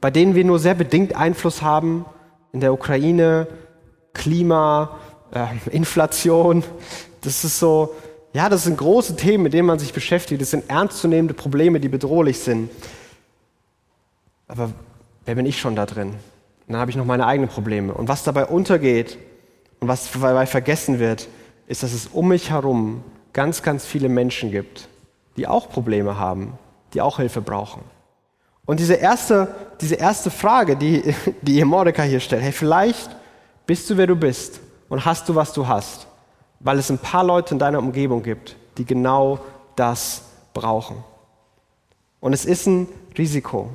[0.00, 2.04] bei denen wir nur sehr bedingt Einfluss haben,
[2.52, 3.46] in der Ukraine,
[4.12, 4.98] Klima,
[5.32, 6.64] äh, Inflation.
[7.20, 7.94] Das ist so,
[8.36, 10.42] Ja, das sind große Themen, mit denen man sich beschäftigt.
[10.42, 12.68] Das sind ernstzunehmende Probleme, die bedrohlich sind.
[14.46, 14.72] Aber
[15.24, 16.08] wer bin ich schon da drin?
[16.10, 17.94] Und dann habe ich noch meine eigenen Probleme.
[17.94, 19.16] Und was dabei untergeht
[19.80, 21.28] und was dabei vergessen wird,
[21.66, 24.88] ist, dass es um mich herum ganz, ganz viele Menschen gibt,
[25.38, 26.58] die auch Probleme haben,
[26.92, 27.80] die auch Hilfe brauchen.
[28.66, 33.08] Und diese erste, diese erste Frage, die, die ihr Mordecai hier stellt, hey, vielleicht
[33.66, 36.06] bist du, wer du bist und hast du, was du hast,
[36.60, 39.38] weil es ein paar Leute in deiner Umgebung gibt, die genau
[39.76, 41.02] das brauchen.
[42.20, 43.70] Und es ist ein Risiko.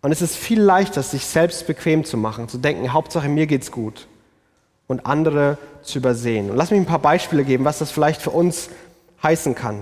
[0.00, 3.72] Und es ist viel leichter, sich selbst bequem zu machen, zu denken, Hauptsache mir geht's
[3.72, 4.06] gut
[4.86, 6.50] und andere zu übersehen.
[6.50, 8.70] Und lass mich ein paar Beispiele geben, was das vielleicht für uns
[9.22, 9.80] heißen kann.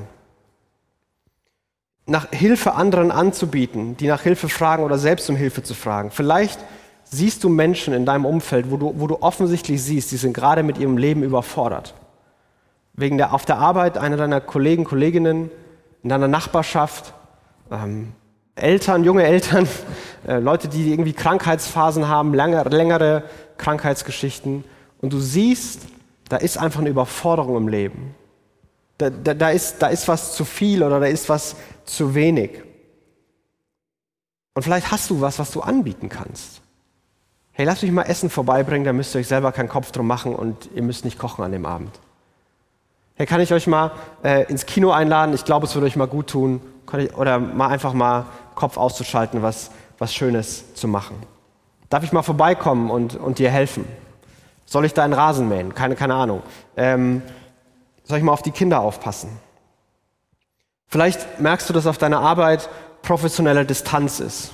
[2.07, 6.11] Nach Hilfe anderen anzubieten, die nach Hilfe fragen oder selbst um Hilfe zu fragen.
[6.11, 6.61] Vielleicht
[7.05, 10.63] siehst du Menschen in deinem Umfeld, wo du, wo du offensichtlich siehst, die sind gerade
[10.63, 11.95] mit ihrem Leben überfordert.
[12.95, 15.51] Wegen der auf der Arbeit einer deiner Kollegen, Kolleginnen,
[16.03, 17.13] in deiner Nachbarschaft,
[17.71, 18.13] ähm,
[18.55, 19.69] Eltern, junge Eltern,
[20.27, 23.25] äh, Leute, die irgendwie Krankheitsphasen haben, längere, längere
[23.59, 24.65] Krankheitsgeschichten.
[25.01, 25.83] Und du siehst,
[26.29, 28.15] da ist einfach eine Überforderung im Leben.
[28.99, 32.63] Da, da, da, ist, da ist was zu viel oder da ist was zu wenig.
[34.55, 36.63] Und vielleicht hast du was, was du anbieten kannst.
[37.53, 40.35] Hey, lasst mich mal Essen vorbeibringen, da müsst ihr euch selber keinen Kopf drum machen
[40.35, 41.99] und ihr müsst nicht kochen an dem Abend.
[43.15, 45.35] Hey, kann ich euch mal äh, ins Kino einladen?
[45.35, 46.61] Ich glaube, es würde euch mal gut tun.
[47.17, 51.17] Oder mal einfach mal Kopf auszuschalten, was, was Schönes zu machen.
[51.89, 53.87] Darf ich mal vorbeikommen und, und dir helfen?
[54.67, 55.75] Soll ich deinen Rasen mähen?
[55.75, 56.43] Keine, keine Ahnung.
[56.77, 57.23] Ähm,
[58.05, 59.31] soll ich mal auf die Kinder aufpassen?
[60.89, 62.69] Vielleicht merkst du, dass auf deiner Arbeit
[63.03, 64.53] professionelle Distanz ist.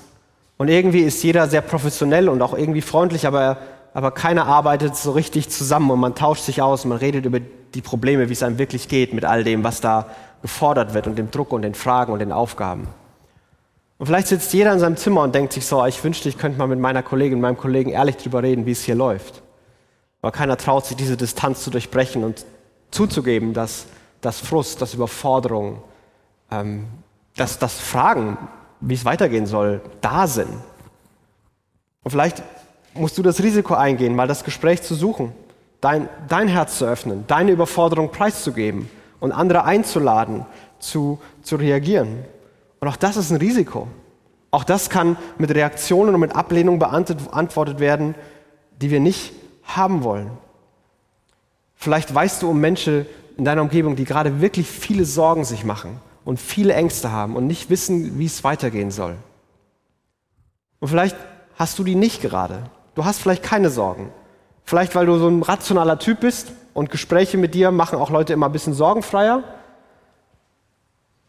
[0.59, 3.59] Und irgendwie ist jeder sehr professionell und auch irgendwie freundlich, aber,
[3.95, 7.83] aber keiner arbeitet so richtig zusammen und man tauscht sich aus, man redet über die
[7.83, 10.07] Probleme, wie es einem wirklich geht mit all dem, was da
[10.43, 12.89] gefordert wird und dem Druck und den Fragen und den Aufgaben.
[13.99, 16.59] Und vielleicht sitzt jeder in seinem Zimmer und denkt sich so, ich wünschte, ich könnte
[16.59, 19.43] mal mit meiner Kollegin, meinem Kollegen ehrlich drüber reden, wie es hier läuft.
[20.21, 22.45] Aber keiner traut sich, diese Distanz zu durchbrechen und
[22.91, 23.87] zuzugeben, dass
[24.21, 25.83] das Frust, das Überforderung,
[26.53, 26.87] ähm,
[27.37, 28.37] dass das Fragen,
[28.81, 30.51] wie es weitergehen soll, da sind.
[32.03, 32.43] Und vielleicht
[32.95, 35.33] musst du das Risiko eingehen, mal das Gespräch zu suchen,
[35.81, 40.45] dein, dein Herz zu öffnen, deine Überforderung preiszugeben und andere einzuladen,
[40.79, 42.25] zu, zu reagieren.
[42.81, 43.89] Und auch das ist ein Risiko.
[44.51, 48.15] Auch das kann mit Reaktionen und mit Ablehnung beantwortet werden,
[48.81, 49.33] die wir nicht
[49.65, 50.31] haben wollen.
[51.77, 53.07] Vielleicht weißt du um Menschen
[53.39, 57.47] in deiner Umgebung, die gerade wirklich viele Sorgen sich machen und viele Ängste haben und
[57.47, 59.17] nicht wissen, wie es weitergehen soll.
[60.81, 61.17] Und vielleicht
[61.57, 62.65] hast du die nicht gerade.
[62.95, 64.11] Du hast vielleicht keine Sorgen.
[64.65, 68.33] Vielleicht, weil du so ein rationaler Typ bist und Gespräche mit dir machen auch Leute
[68.33, 69.43] immer ein bisschen sorgenfreier.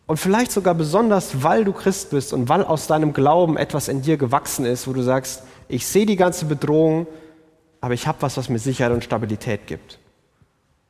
[0.05, 4.01] Und vielleicht sogar besonders, weil du Christ bist und weil aus deinem Glauben etwas in
[4.01, 7.07] dir gewachsen ist, wo du sagst, ich sehe die ganze Bedrohung,
[7.81, 9.99] aber ich habe was, was mir Sicherheit und Stabilität gibt.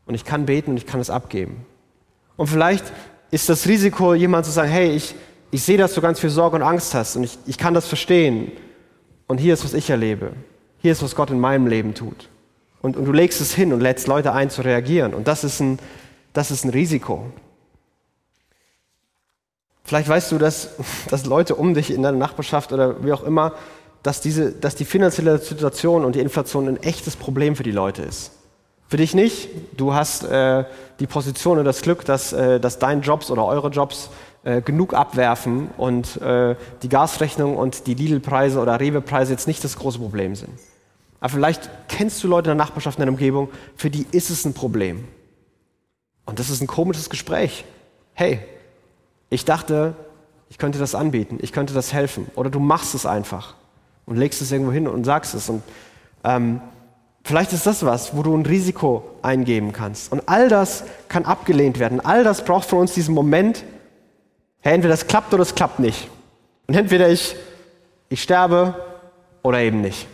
[0.06, 1.66] Und ich kann beten und ich kann es abgeben.
[2.36, 2.92] Und vielleicht
[3.34, 5.15] ist das Risiko, jemand zu sagen, hey, ich,
[5.50, 7.88] ich sehe, dass du ganz viel Sorge und Angst hast und ich, ich kann das
[7.88, 8.52] verstehen.
[9.26, 10.34] Und hier ist, was ich erlebe.
[10.78, 12.30] Hier ist, was Gott in meinem Leben tut.
[12.84, 15.15] Und, und du legst es hin und lädst Leute ein, zu reagieren.
[15.15, 15.80] Und das ist ein,
[16.34, 17.26] das ist ein Risiko.
[19.84, 20.69] Vielleicht weißt du, dass,
[21.10, 23.56] dass Leute um dich in deiner Nachbarschaft oder wie auch immer,
[24.04, 28.04] dass, diese, dass die finanzielle Situation und die Inflation ein echtes Problem für die Leute
[28.04, 28.32] ist.
[28.88, 29.50] Für dich nicht.
[29.78, 30.65] Du hast äh,
[31.00, 34.10] die Position und das Glück, dass, äh, dass deine Jobs oder eure Jobs
[34.43, 39.78] äh, genug abwerfen und äh, die Gasrechnung und die Lidl-Preise oder Rewe-Preise jetzt nicht das
[39.78, 40.52] große Problem sind.
[41.19, 44.43] Aber vielleicht kennst du Leute in der Nachbarschaft, in der Umgebung, für die ist es
[44.43, 45.08] ein Problem.
[46.26, 47.63] Und das ist ein komisches Gespräch.
[48.13, 48.41] Hey,
[49.30, 49.96] ich dachte,
[50.50, 52.28] ich könnte das anbieten, ich könnte das helfen.
[52.36, 53.56] Oder du machst es einfach
[54.06, 55.50] und legst es irgendwo hin und sagst es.
[55.50, 55.63] Und
[56.24, 56.62] ähm,
[57.24, 60.12] vielleicht ist das was, wo du ein Risiko eingeben kannst.
[60.12, 62.00] Und all das kann abgelehnt werden.
[62.00, 63.64] All das braucht von uns diesen Moment,
[64.62, 66.10] hey, entweder das klappt oder es klappt nicht.
[66.68, 67.36] Und entweder ich,
[68.10, 68.76] ich sterbe
[69.42, 70.08] oder eben nicht.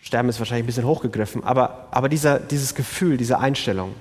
[0.00, 3.94] Sterben ist wahrscheinlich ein bisschen hochgegriffen, aber, aber dieser, dieses Gefühl, diese Einstellung,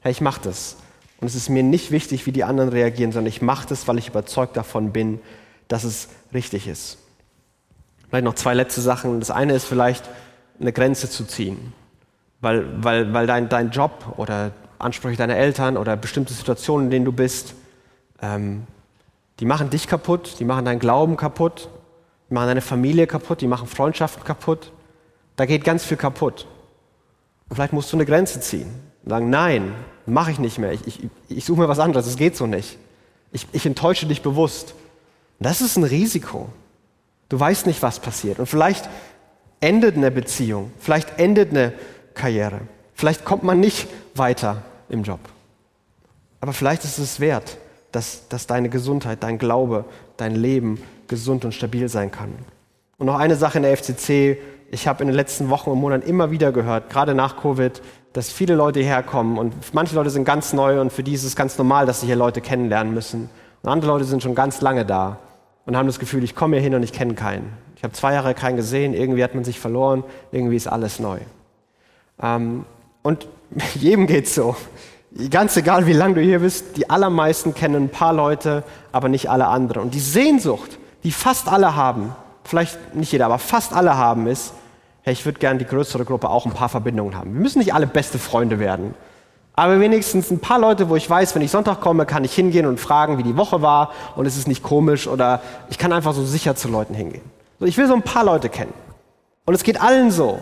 [0.00, 0.76] hey, ich mach das.
[1.20, 3.98] Und es ist mir nicht wichtig, wie die anderen reagieren, sondern ich mache das, weil
[3.98, 5.20] ich überzeugt davon bin,
[5.68, 6.98] dass es richtig ist.
[8.08, 9.20] Vielleicht noch zwei letzte Sachen.
[9.20, 10.08] Das eine ist vielleicht,
[10.62, 11.72] eine Grenze zu ziehen.
[12.40, 17.04] Weil, weil, weil dein, dein Job oder Ansprüche deiner Eltern oder bestimmte Situationen, in denen
[17.04, 17.54] du bist,
[18.20, 18.66] ähm,
[19.38, 21.68] die machen dich kaputt, die machen deinen Glauben kaputt,
[22.28, 24.72] die machen deine Familie kaputt, die machen Freundschaften kaputt.
[25.36, 26.46] Da geht ganz viel kaputt.
[27.48, 28.70] Und vielleicht musst du eine Grenze ziehen
[29.04, 29.74] und sagen, nein,
[30.06, 30.72] mache ich nicht mehr.
[30.72, 32.06] Ich, ich, ich suche mir was anderes.
[32.06, 32.78] Es geht so nicht.
[33.32, 34.74] Ich, ich enttäusche dich bewusst.
[35.38, 36.48] Das ist ein Risiko.
[37.28, 38.38] Du weißt nicht, was passiert.
[38.38, 38.88] Und vielleicht
[39.62, 41.72] endet eine Beziehung, vielleicht endet eine
[42.14, 42.60] Karriere,
[42.94, 45.20] vielleicht kommt man nicht weiter im Job.
[46.40, 47.56] Aber vielleicht ist es wert,
[47.92, 49.84] dass, dass deine Gesundheit, dein Glaube,
[50.16, 52.32] dein Leben gesund und stabil sein kann.
[52.98, 54.38] Und noch eine Sache in der FCC.
[54.70, 57.80] Ich habe in den letzten Wochen und Monaten immer wieder gehört, gerade nach Covid,
[58.12, 61.36] dass viele Leute herkommen und manche Leute sind ganz neu und für die ist es
[61.36, 63.30] ganz normal, dass sie hier Leute kennenlernen müssen.
[63.62, 65.18] Und andere Leute sind schon ganz lange da
[65.66, 67.52] und haben das Gefühl, ich komme hier hin und ich kenne keinen.
[67.82, 71.18] Ich habe zwei Jahre keinen gesehen, irgendwie hat man sich verloren, irgendwie ist alles neu.
[72.22, 72.64] Ähm,
[73.02, 73.26] und
[73.74, 74.54] jedem geht's so.
[75.30, 79.28] Ganz egal, wie lange du hier bist, die allermeisten kennen ein paar Leute, aber nicht
[79.28, 79.82] alle anderen.
[79.82, 82.14] Und die Sehnsucht, die fast alle haben,
[82.44, 84.54] vielleicht nicht jeder, aber fast alle haben, ist,
[85.02, 87.34] hey, ich würde gerne die größere Gruppe auch ein paar Verbindungen haben.
[87.34, 88.94] Wir müssen nicht alle beste Freunde werden.
[89.54, 92.66] Aber wenigstens ein paar Leute, wo ich weiß, wenn ich Sonntag komme, kann ich hingehen
[92.66, 96.12] und fragen, wie die Woche war und es ist nicht komisch oder ich kann einfach
[96.12, 97.41] so sicher zu Leuten hingehen.
[97.66, 98.72] Ich will so ein paar Leute kennen.
[99.44, 100.40] Und es geht allen so.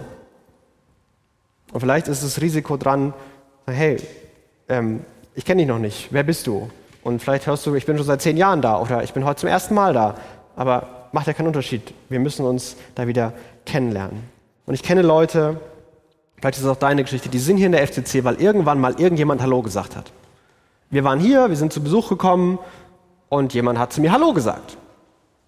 [1.72, 3.14] Und vielleicht ist das Risiko dran,
[3.66, 3.96] hey,
[4.68, 5.04] ähm,
[5.34, 6.70] ich kenne dich noch nicht, wer bist du?
[7.02, 9.40] Und vielleicht hörst du, ich bin schon seit zehn Jahren da oder ich bin heute
[9.40, 10.16] zum ersten Mal da.
[10.56, 11.94] Aber macht ja keinen Unterschied.
[12.08, 13.32] Wir müssen uns da wieder
[13.64, 14.22] kennenlernen.
[14.66, 15.60] Und ich kenne Leute,
[16.40, 17.28] Vielleicht ist es auch deine Geschichte.
[17.28, 20.10] Die sind hier in der FCC, weil irgendwann mal irgendjemand Hallo gesagt hat.
[20.88, 22.58] Wir waren hier, wir sind zu Besuch gekommen
[23.28, 24.78] und jemand hat zu mir Hallo gesagt.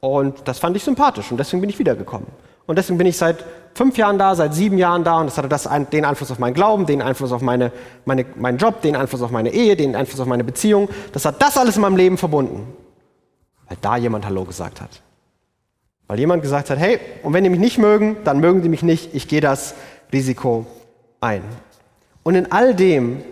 [0.05, 2.27] Und das fand ich sympathisch und deswegen bin ich wiedergekommen.
[2.67, 5.49] Und deswegen bin ich seit fünf Jahren da, seit sieben Jahren da und das hatte
[5.49, 7.71] das den Einfluss auf meinen Glauben, den Einfluss auf meine,
[8.05, 10.89] meine, meinen Job, den Einfluss auf meine Ehe, den Einfluss auf meine Beziehung.
[11.13, 12.67] Das hat das alles in meinem Leben verbunden,
[13.69, 14.91] weil da jemand Hallo gesagt hat.
[16.09, 18.83] Weil jemand gesagt hat, hey, und wenn die mich nicht mögen, dann mögen die mich
[18.83, 19.75] nicht, ich gehe das
[20.13, 20.67] Risiko
[21.21, 21.45] ein.
[22.25, 23.23] Und in all dem,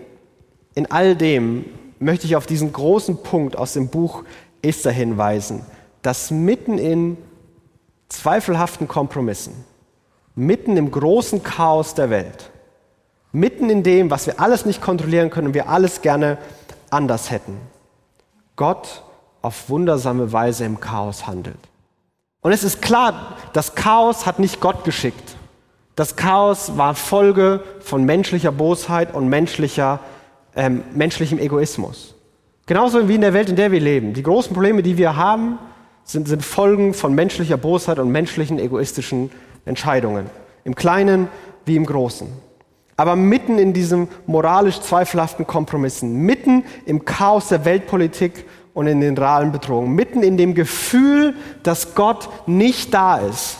[0.75, 1.65] in all dem
[1.99, 4.23] möchte ich auf diesen großen Punkt aus dem Buch
[4.63, 5.63] Esther hinweisen,
[6.03, 7.17] dass mitten in
[8.09, 9.65] zweifelhaften Kompromissen,
[10.35, 12.51] mitten im großen Chaos der Welt,
[13.33, 16.39] mitten in dem, was wir alles nicht kontrollieren können und wir alles gerne
[16.91, 17.57] anders hätten,
[18.57, 19.03] Gott
[19.43, 21.59] auf wundersame Weise im Chaos handelt.
[22.43, 25.37] Und es ist klar, das Chaos hat nicht Gott geschickt.
[25.97, 30.01] Das Chaos war Folge von menschlicher Bosheit und menschlicher,
[30.57, 32.15] ähm, menschlichem Egoismus.
[32.67, 34.15] Genauso wie in der Welt, in der wir leben.
[34.15, 35.59] Die großen Probleme, die wir haben,
[36.05, 39.31] sind, sind Folgen von menschlicher Bosheit und menschlichen egoistischen
[39.65, 40.27] Entscheidungen.
[40.65, 41.29] Im Kleinen
[41.65, 42.29] wie im Großen.
[42.97, 49.17] Aber mitten in diesem moralisch zweifelhaften Kompromissen, mitten im Chaos der Weltpolitik und in den
[49.17, 53.57] realen Bedrohungen, mitten in dem Gefühl, dass Gott nicht da ist,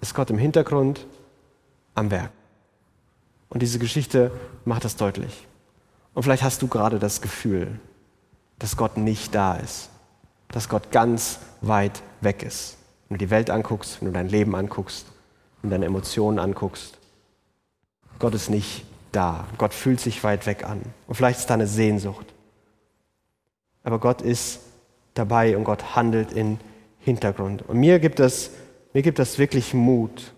[0.00, 1.06] ist Gott im Hintergrund
[1.94, 2.30] am Werk.
[3.48, 4.30] Und diese Geschichte
[4.64, 5.46] macht das deutlich.
[6.14, 7.80] Und vielleicht hast du gerade das Gefühl,
[8.58, 9.90] dass Gott nicht da ist,
[10.50, 12.76] dass Gott ganz weit weg ist.
[13.08, 15.06] Wenn du die Welt anguckst, wenn du dein Leben anguckst,
[15.62, 16.98] wenn du deine Emotionen anguckst,
[18.18, 19.46] Gott ist nicht da.
[19.58, 20.82] Gott fühlt sich weit weg an.
[21.06, 22.26] Und vielleicht ist da eine Sehnsucht.
[23.84, 24.60] Aber Gott ist
[25.14, 26.58] dabei und Gott handelt im
[27.00, 27.62] Hintergrund.
[27.68, 28.50] Und mir gibt es
[28.92, 30.32] mir gibt das wirklich Mut.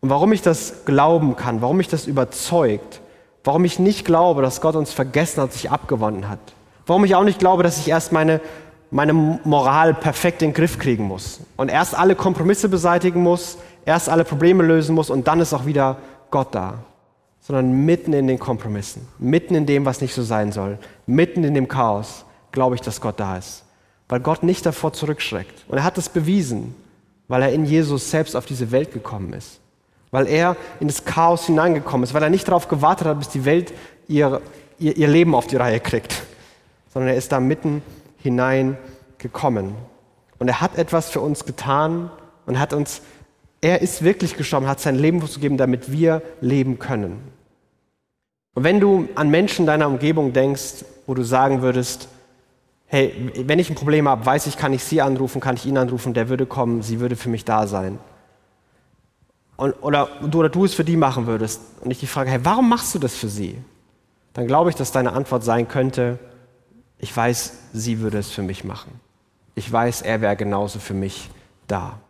[0.00, 3.00] Und warum ich das glauben kann, warum mich das überzeugt,
[3.44, 6.40] warum ich nicht glaube, dass Gott uns vergessen hat, sich abgewonnen hat,
[6.86, 8.40] warum ich auch nicht glaube, dass ich erst meine,
[8.90, 11.40] meine Moral perfekt in den Griff kriegen muss.
[11.56, 15.66] Und erst alle Kompromisse beseitigen muss, erst alle Probleme lösen muss und dann ist auch
[15.66, 15.96] wieder
[16.30, 16.78] Gott da,
[17.40, 21.54] sondern mitten in den Kompromissen, mitten in dem, was nicht so sein soll, mitten in
[21.54, 23.64] dem Chaos, glaube ich, dass Gott da ist,
[24.08, 25.64] weil Gott nicht davor zurückschreckt.
[25.68, 26.74] Und er hat es bewiesen
[27.28, 29.60] weil er in Jesus selbst auf diese Welt gekommen ist.
[30.10, 33.44] Weil er in das Chaos hineingekommen ist, weil er nicht darauf gewartet hat, bis die
[33.44, 33.74] Welt
[34.08, 34.40] ihr,
[34.78, 36.22] ihr, ihr Leben auf die Reihe kriegt,
[36.92, 37.82] sondern er ist da mitten
[38.18, 39.74] hineingekommen.
[40.38, 42.10] Und er hat etwas für uns getan
[42.46, 43.02] und hat uns,
[43.60, 47.18] er ist wirklich gestorben, hat sein Leben gegeben, damit wir leben können.
[48.54, 52.08] Und wenn du an Menschen deiner Umgebung denkst, wo du sagen würdest,
[52.86, 55.76] hey, wenn ich ein Problem habe, weiß ich, kann ich sie anrufen, kann ich ihn
[55.76, 57.98] anrufen, der würde kommen, sie würde für mich da sein.
[59.56, 62.40] Und, oder, du, oder du es für die machen würdest und ich die frage, hey,
[62.44, 63.58] warum machst du das für sie?
[64.32, 66.18] Dann glaube ich, dass deine Antwort sein könnte,
[66.98, 69.00] ich weiß, sie würde es für mich machen.
[69.54, 71.30] Ich weiß, er wäre genauso für mich
[71.66, 72.00] da.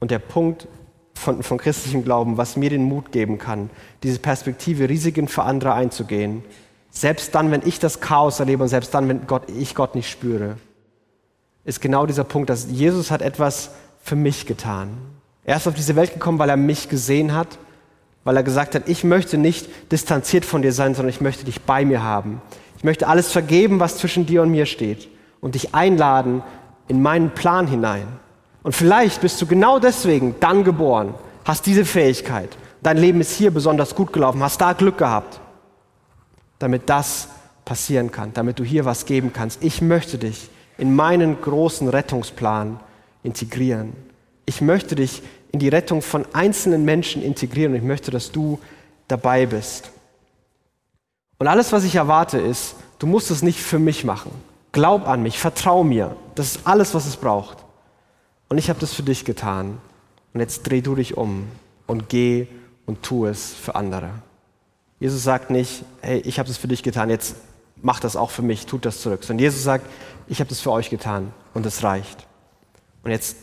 [0.00, 0.66] Und der Punkt
[1.14, 3.70] von, von christlichem Glauben, was mir den Mut geben kann,
[4.02, 6.42] diese Perspektive, Risiken für andere einzugehen,
[6.90, 10.10] selbst dann, wenn ich das Chaos erlebe und selbst dann, wenn Gott, ich Gott nicht
[10.10, 10.56] spüre,
[11.64, 13.70] ist genau dieser Punkt, dass Jesus hat etwas
[14.02, 14.90] für mich getan.
[15.44, 17.58] Er ist auf diese Welt gekommen, weil er mich gesehen hat,
[18.24, 21.62] weil er gesagt hat, ich möchte nicht distanziert von dir sein, sondern ich möchte dich
[21.62, 22.42] bei mir haben.
[22.82, 25.08] Ich möchte alles vergeben, was zwischen dir und mir steht
[25.40, 26.42] und dich einladen
[26.88, 28.08] in meinen Plan hinein.
[28.64, 31.14] Und vielleicht bist du genau deswegen dann geboren,
[31.44, 32.48] hast diese Fähigkeit.
[32.82, 35.38] Dein Leben ist hier besonders gut gelaufen, hast da Glück gehabt,
[36.58, 37.28] damit das
[37.64, 39.62] passieren kann, damit du hier was geben kannst.
[39.62, 42.80] Ich möchte dich in meinen großen Rettungsplan
[43.22, 43.92] integrieren.
[44.44, 48.58] Ich möchte dich in die Rettung von einzelnen Menschen integrieren und ich möchte, dass du
[49.06, 49.91] dabei bist.
[51.42, 54.30] Und alles, was ich erwarte, ist, du musst es nicht für mich machen.
[54.70, 56.14] Glaub an mich, vertrau mir.
[56.36, 57.58] Das ist alles, was es braucht.
[58.48, 59.78] Und ich habe das für dich getan.
[60.32, 61.48] Und jetzt dreh du dich um
[61.88, 62.46] und geh
[62.86, 64.10] und tu es für andere.
[65.00, 67.34] Jesus sagt nicht, hey, ich habe das für dich getan, jetzt
[67.74, 69.24] mach das auch für mich, tut das zurück.
[69.24, 69.84] Sondern Jesus sagt,
[70.28, 72.24] ich habe das für euch getan und es reicht.
[73.02, 73.36] Und jetzt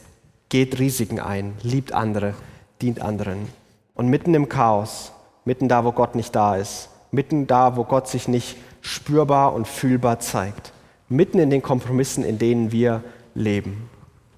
[0.48, 2.34] geht Risiken ein, liebt andere,
[2.82, 3.50] dient anderen.
[3.94, 5.12] Und mitten im Chaos,
[5.44, 9.68] mitten da, wo Gott nicht da ist, mitten da, wo Gott sich nicht spürbar und
[9.68, 10.72] fühlbar zeigt,
[11.08, 13.90] mitten in den Kompromissen, in denen wir leben,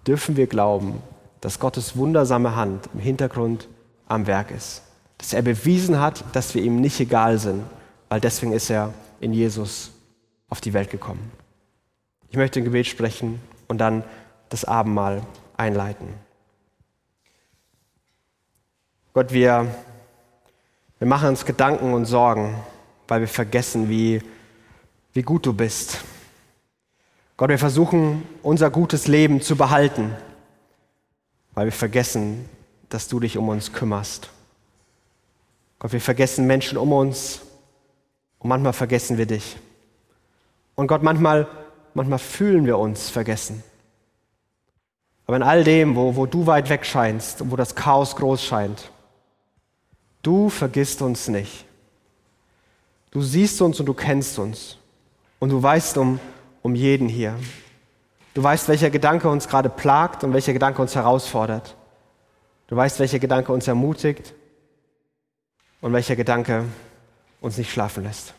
[0.07, 1.01] dürfen wir glauben,
[1.41, 3.67] dass Gottes wundersame Hand im Hintergrund
[4.07, 4.83] am Werk ist.
[5.17, 7.63] Dass er bewiesen hat, dass wir ihm nicht egal sind,
[8.09, 9.91] weil deswegen ist er in Jesus
[10.49, 11.31] auf die Welt gekommen.
[12.29, 14.03] Ich möchte ein Gebet sprechen und dann
[14.49, 15.21] das Abendmahl
[15.57, 16.07] einleiten.
[19.13, 19.67] Gott, wir,
[21.01, 22.53] wir machen uns Gedanken und Sorgen,
[23.07, 24.21] weil wir vergessen, wie,
[25.13, 25.97] wie gut du bist.
[27.37, 30.15] Gott, wir versuchen, unser gutes Leben zu behalten,
[31.55, 32.47] weil wir vergessen,
[32.89, 34.29] dass du dich um uns kümmerst.
[35.79, 37.41] Gott, wir vergessen Menschen um uns
[38.37, 39.57] und manchmal vergessen wir dich.
[40.75, 41.47] Und Gott, manchmal,
[41.95, 43.63] manchmal fühlen wir uns vergessen.
[45.25, 48.43] Aber in all dem, wo, wo du weit weg scheinst und wo das Chaos groß
[48.43, 48.91] scheint,
[50.21, 51.65] du vergisst uns nicht.
[53.11, 54.77] Du siehst uns und du kennst uns.
[55.39, 56.19] Und du weißt um,
[56.61, 57.37] um jeden hier.
[58.33, 61.75] Du weißt, welcher Gedanke uns gerade plagt und welcher Gedanke uns herausfordert.
[62.67, 64.33] Du weißt, welcher Gedanke uns ermutigt
[65.81, 66.65] und welcher Gedanke
[67.41, 68.33] uns nicht schlafen lässt.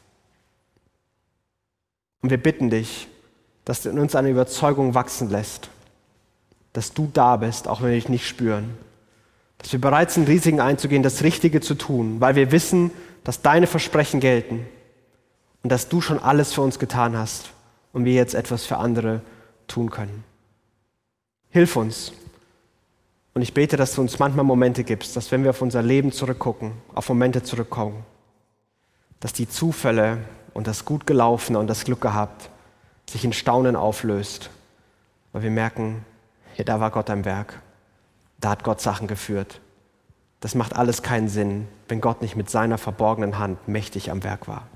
[2.23, 3.09] Und wir bitten dich,
[3.65, 5.69] dass du in uns eine Überzeugung wachsen lässt,
[6.73, 8.79] dass du da bist, auch wenn wir dich nicht spüren.
[9.63, 12.91] Dass wir bereit sind, Risiken einzugehen, das Richtige zu tun, weil wir wissen,
[13.25, 14.67] dass deine Versprechen gelten
[15.63, 17.53] und dass du schon alles für uns getan hast
[17.93, 19.23] und wir jetzt etwas für andere
[19.69, 20.25] tun können.
[21.51, 22.13] Hilf uns.
[23.35, 26.13] Und ich bete, dass du uns manchmal Momente gibst, dass wenn wir auf unser Leben
[26.13, 28.05] zurückgucken, auf Momente zurückkommen,
[29.21, 30.19] dass die Zufälle
[30.53, 32.51] und das gut gelaufene und das Glück gehabt
[33.13, 34.51] sich in Staunen auflöst,
[35.33, 36.05] weil wir merken,
[36.57, 37.61] ja, da war Gott am Werk.
[38.43, 39.61] Da hat Gott Sachen geführt.
[40.41, 44.49] Das macht alles keinen Sinn, wenn Gott nicht mit seiner verborgenen Hand mächtig am Werk
[44.49, 44.67] war.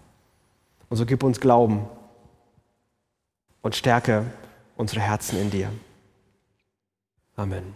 [0.89, 1.85] Und so gib uns Glauben
[3.63, 4.25] und stärke
[4.77, 5.73] unsere Herzen in dir.
[7.35, 7.75] Amen.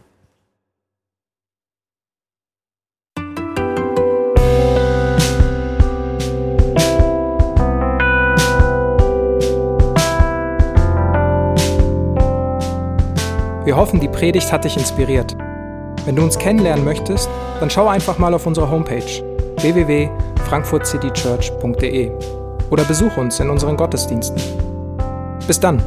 [13.64, 15.36] Wir hoffen, die Predigt hat dich inspiriert.
[16.04, 19.24] Wenn du uns kennenlernen möchtest, dann schau einfach mal auf unsere Homepage
[19.60, 22.10] www.frankfurtcitychurch.de
[22.70, 24.40] oder besuch uns in unseren Gottesdiensten.
[25.46, 25.82] Bis dann!